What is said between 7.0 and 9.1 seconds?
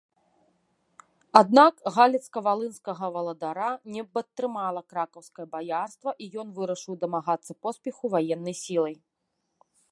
дамагацца поспеху ваеннай сілай.